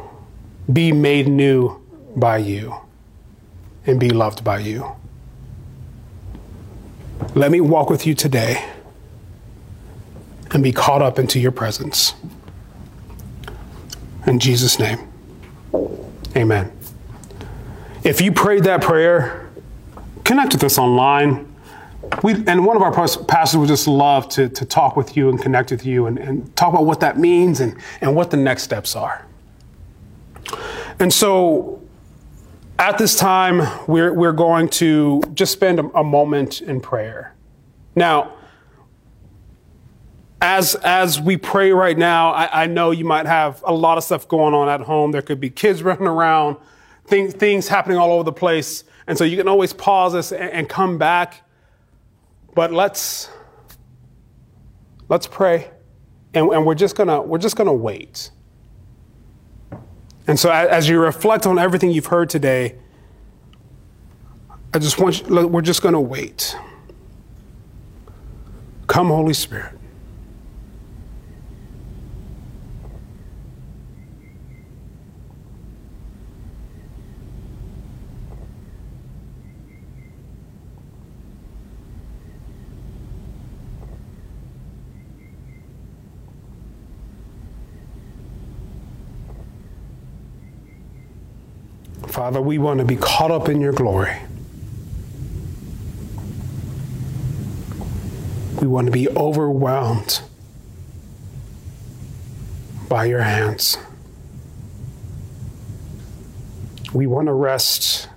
be 0.71 0.93
made 0.93 1.29
new 1.29 1.81
by 2.15 2.37
you, 2.37 2.75
and 3.87 3.99
be 3.99 4.11
loved 4.11 4.45
by 4.45 4.59
you. 4.59 4.87
Let 7.35 7.51
me 7.51 7.63
walk 7.63 7.89
with 7.89 8.07
you 8.07 8.15
today 8.15 8.69
and 10.51 10.63
be 10.63 10.73
caught 10.73 11.01
up 11.01 11.19
into 11.19 11.41
your 11.41 11.53
presence. 11.53 12.13
In 14.27 14.39
Jesus' 14.39 14.79
name, 14.79 14.99
amen. 16.37 16.71
If 18.05 18.21
you 18.21 18.33
prayed 18.33 18.64
that 18.64 18.83
prayer, 18.83 19.39
connect 20.31 20.53
with 20.53 20.62
us 20.62 20.79
online. 20.79 21.53
We, 22.23 22.35
and 22.47 22.64
one 22.64 22.77
of 22.77 22.83
our 22.83 22.93
pastors 22.93 23.59
would 23.59 23.66
just 23.66 23.88
love 23.88 24.29
to, 24.29 24.49
to 24.49 24.64
talk 24.64 24.97
with 24.97 25.16
you 25.16 25.29
and 25.29 25.43
connect 25.43 25.73
with 25.73 25.85
you 25.85 26.07
and, 26.07 26.19
and 26.21 26.55
talk 26.55 26.73
about 26.73 26.87
what 26.87 27.01
that 27.01 27.19
means 27.19 27.59
and, 27.59 27.77
and 28.01 28.14
what 28.14 28.31
the 28.31 28.37
next 28.37 28.62
steps 28.62 28.95
are. 28.95 29.27
And 31.01 31.12
so 31.12 31.83
at 32.79 32.97
this 32.97 33.16
time, 33.16 33.69
we're, 33.88 34.14
we're 34.14 34.31
going 34.31 34.69
to 34.69 35.21
just 35.35 35.51
spend 35.51 35.81
a, 35.81 35.87
a 35.99 36.05
moment 36.05 36.61
in 36.61 36.81
prayer. 36.81 37.35
Now, 37.97 38.35
as 40.40 40.77
as 40.77 41.21
we 41.21 41.37
pray 41.37 41.73
right 41.73 41.99
now, 41.99 42.31
I, 42.31 42.62
I, 42.62 42.66
know 42.66 42.93
you 42.93 43.05
might 43.05 43.27
have 43.27 43.62
a 43.66 43.75
lot 43.75 43.99
of 43.99 44.05
stuff 44.05 44.27
going 44.27 44.55
on 44.55 44.69
at 44.71 44.81
home. 44.81 45.11
There 45.11 45.21
could 45.23 45.40
be 45.40 45.51
kids 45.51 45.83
running 45.90 46.07
around, 46.07 46.57
things 47.07 47.35
things 47.35 47.66
happening 47.66 47.99
all 47.99 48.12
over 48.12 48.23
the 48.23 48.33
place, 48.33 48.85
and 49.11 49.18
so 49.18 49.25
you 49.25 49.37
can 49.37 49.49
always 49.49 49.73
pause 49.73 50.12
this 50.12 50.31
and, 50.31 50.68
come 50.68 50.96
back. 50.96 51.42
But 52.55 52.73
let's 52.73 53.29
let's 55.09 55.27
pray, 55.27 55.68
and, 56.33 56.49
and 56.51 56.64
we're 56.64 56.77
just 56.77 56.94
gonna 56.94 57.20
we're 57.20 57.38
just 57.38 57.57
gonna 57.57 57.75
wait. 57.75 58.31
And 60.29 60.38
so 60.38 60.49
as 60.49 60.88
you 60.88 61.01
reflect 61.01 61.44
on 61.44 61.59
everything 61.59 61.90
you've 61.90 62.07
heard 62.07 62.31
today, 62.31 62.77
I 64.73 64.79
just 64.79 65.01
want 65.01 65.29
you, 65.29 65.49
we're 65.49 65.61
just 65.61 65.83
gonna 65.83 66.01
wait. 66.01 66.57
Come, 68.87 69.09
Holy 69.09 69.35
Spirit. 69.35 69.80
Father, 92.20 92.42
we 92.42 92.59
want 92.59 92.80
to 92.80 92.85
be 92.85 92.96
caught 92.96 93.30
up 93.30 93.48
in 93.48 93.62
your 93.62 93.72
glory. 93.72 94.14
We 98.61 98.66
want 98.66 98.88
to 98.88 98.90
be 98.90 99.09
overwhelmed 99.09 100.20
by 102.90 103.06
your 103.06 103.22
hands. 103.22 103.78
We 106.92 107.06
want 107.06 107.28
to 107.28 107.33
rest 107.33 108.11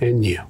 in 0.00 0.22
you. 0.22 0.40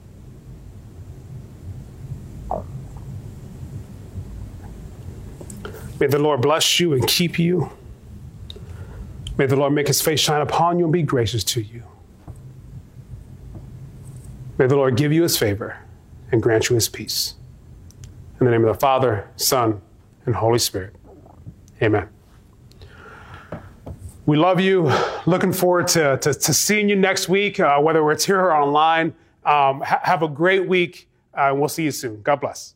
May 5.98 6.06
the 6.06 6.20
Lord 6.20 6.40
bless 6.40 6.78
you 6.78 6.92
and 6.92 7.04
keep 7.09 7.37
you. 7.37 7.72
May 9.37 9.46
the 9.46 9.56
Lord 9.56 9.72
make 9.72 9.88
his 9.88 10.00
face 10.00 10.20
shine 10.20 10.40
upon 10.40 10.78
you 10.78 10.85
and 10.85 10.92
be 10.92 11.02
gracious 11.02 11.42
to 11.42 11.62
you. 11.62 11.83
May 14.61 14.66
the 14.66 14.77
Lord 14.77 14.94
give 14.94 15.11
you 15.11 15.23
his 15.23 15.38
favor 15.38 15.79
and 16.31 16.42
grant 16.42 16.68
you 16.68 16.75
his 16.75 16.87
peace. 16.87 17.35
In 18.38 18.44
the 18.44 18.53
name 18.53 18.62
of 18.62 18.75
the 18.75 18.79
Father, 18.79 19.27
Son, 19.37 19.81
and 20.27 20.35
Holy 20.35 20.59
Spirit. 20.59 20.94
Amen. 21.81 22.11
We 24.27 24.37
love 24.37 24.61
you. 24.61 24.92
Looking 25.25 25.55
forward 25.55 25.88
to, 25.88 26.18
to, 26.18 26.35
to 26.35 26.53
seeing 26.53 26.90
you 26.90 26.96
next 26.96 27.27
week, 27.27 27.59
uh, 27.59 27.79
whether 27.81 28.12
it's 28.12 28.27
here 28.27 28.38
or 28.38 28.55
online. 28.55 29.14
Um, 29.46 29.81
ha- 29.81 30.03
have 30.03 30.23
a 30.23 30.29
great 30.29 30.68
week, 30.68 31.09
uh, 31.35 31.44
and 31.44 31.59
we'll 31.59 31.70
see 31.70 31.85
you 31.85 31.90
soon. 31.90 32.20
God 32.20 32.42
bless. 32.42 32.75